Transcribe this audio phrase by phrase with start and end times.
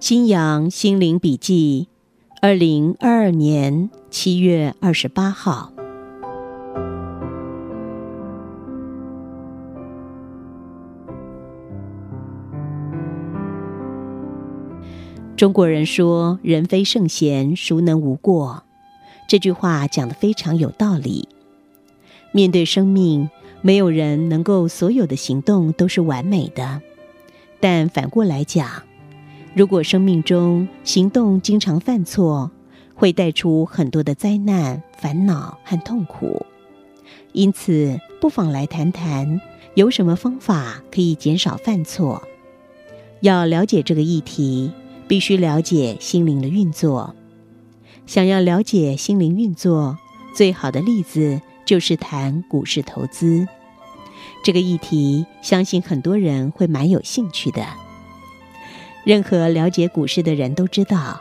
[0.00, 1.88] 新阳心灵笔记，
[2.40, 5.74] 二零二二年七月二十八号。
[15.36, 18.62] 中国人说：“人非圣贤，孰能无过？”
[19.28, 21.28] 这句话讲的非常有道理。
[22.32, 23.28] 面对生命，
[23.60, 26.80] 没有人能够所有的行动都是完美的，
[27.60, 28.84] 但反过来讲。
[29.52, 32.50] 如果生命中行动经常犯错，
[32.94, 36.46] 会带出很多的灾难、烦恼和痛苦。
[37.32, 39.40] 因此，不妨来谈谈
[39.74, 42.22] 有什么方法可以减少犯错。
[43.20, 44.70] 要了解这个议题，
[45.08, 47.14] 必须了解心灵的运作。
[48.06, 49.98] 想要了解心灵运作，
[50.34, 53.46] 最好的例子就是谈股市投资。
[54.44, 57.66] 这个议题，相信很多人会蛮有兴趣的。
[59.10, 61.20] 任何了解股市的人都知道，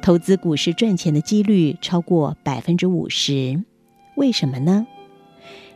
[0.00, 3.62] 投资股市赚钱的几率超过百分之五十。
[4.16, 4.84] 为什么呢？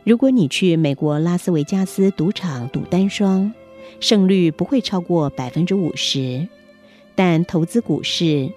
[0.03, 3.53] 如果你去美国拉斯维加斯赌场赌单双，
[4.01, 6.45] 胜率不会超过百分之五十。
[7.15, 8.51] 但投资股市，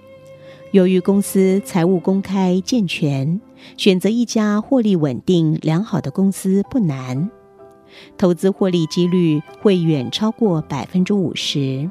[0.71, 3.39] 由于公司财务公开健全，
[3.77, 7.31] 选择一家获利稳定良好的公司不难，
[8.17, 11.89] 投资获利几率会远超过百分之五十。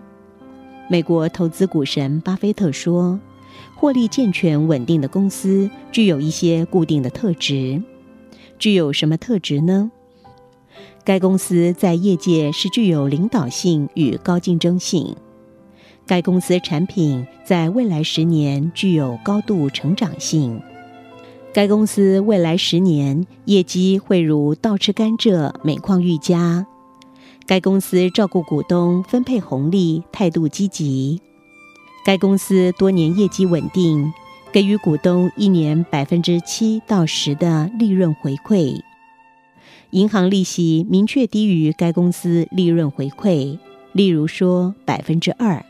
[0.91, 3.21] 美国投资股神巴菲特说
[3.79, 7.81] ：“获利健全、稳定的公司具有一些固定的特质。
[8.59, 9.93] 具有什么特质呢？
[11.05, 15.15] 该公司在业界是具有领导性与高竞争性。
[16.09, 20.61] 该公司产品在未来十年具有高度成长性。
[21.55, 26.67] 该公司未来十年业绩会如倒吃甘蔗，每况愈加。”
[27.51, 31.21] 该公司照顾股东、分配红利，态度积极。
[32.05, 34.13] 该公司多年业绩稳定，
[34.53, 38.81] 给予股东一年百分之七到十的利润回馈。
[39.91, 43.59] 银行利息明确低于该公司利润回馈，
[43.95, 45.67] 例如说百分之二。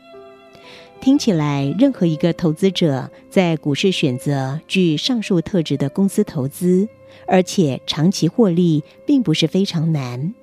[0.99, 6.87] 听起来，任何一个投资者在股市选择具上述特质的公司投资，
[7.25, 10.35] 而且长期获利，并不是非常难。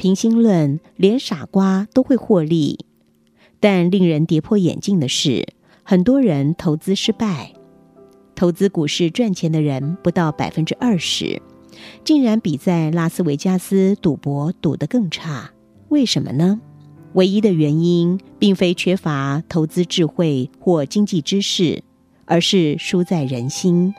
[0.00, 2.86] 平心论，连傻瓜都会获利，
[3.60, 5.46] 但令人跌破眼镜的是，
[5.82, 7.52] 很多人投资失败，
[8.34, 11.42] 投资股市赚钱的人不到百分之二十，
[12.02, 15.50] 竟然比在拉斯维加斯赌博赌得更差。
[15.90, 16.58] 为什么呢？
[17.12, 21.82] 唯一的原因并非缺乏投资智慧或经济知识，
[22.24, 23.92] 而是输在人心。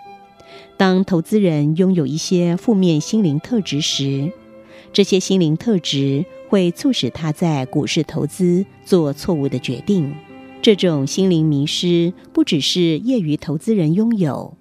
[0.77, 4.31] 当投资人拥有一些负面心灵特质时，
[4.93, 10.13] 这些心灵特质会促使他在股市投资做错误的决定。
[10.61, 14.55] 这种心灵迷失不只是业余投资人拥有，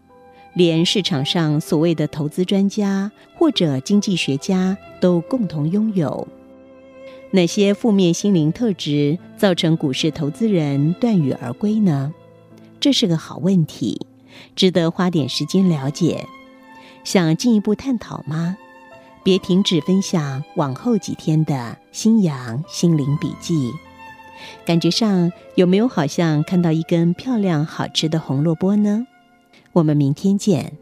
[0.54, 6.26] 连市场上所谓的投资专家或者经济学家都共同拥有。
[7.32, 12.14] 哪些负面心灵特质造成股市投资人断羽而归呢？
[12.80, 14.06] 这是个好问题，
[14.56, 16.26] 值得花点时间了解。
[17.04, 18.56] 想进一步探讨吗？
[19.22, 23.70] 别停止分享往后几天的新阳心灵笔记，
[24.64, 29.06] 感觉上有没有好像看到一根漂亮好吃的红萝卜呢？
[29.72, 30.72] 我们明天见。